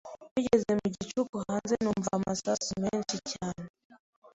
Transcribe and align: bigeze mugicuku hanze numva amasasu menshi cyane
bigeze 0.33 0.69
mugicuku 0.79 1.35
hanze 1.47 1.73
numva 1.83 2.09
amasasu 2.17 2.71
menshi 2.83 3.17
cyane 3.31 3.65